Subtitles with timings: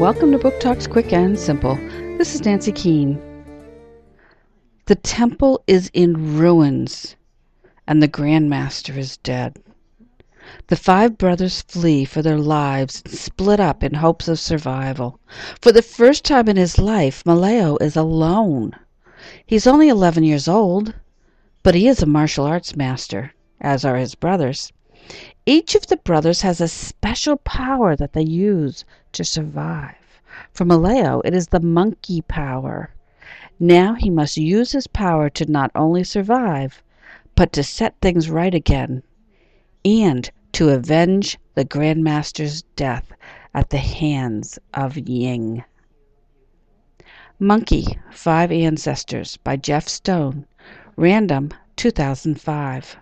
[0.00, 1.76] Welcome to Book Talks Quick and Simple.
[2.18, 3.16] This is Nancy Keane.
[4.86, 7.14] The temple is in ruins,
[7.86, 9.56] and the Grand Master is dead.
[10.66, 15.20] The five brothers flee for their lives and split up in hopes of survival.
[15.62, 18.72] For the first time in his life, Malao is alone.
[19.46, 20.92] He's only 11 years old,
[21.62, 24.72] but he is a martial arts master, as are his brothers.
[25.44, 29.96] Each of the brothers has a special power that they use to survive.
[30.52, 32.90] For Malao, it is the monkey power.
[33.60, 36.82] Now he must use his power to not only survive,
[37.34, 39.02] but to set things right again,
[39.84, 43.12] and to avenge the Grand Master's death
[43.52, 45.64] at the hands of Ying.
[47.38, 50.46] Monkey Five Ancestors by Jeff Stone.
[50.96, 52.96] Random 2005.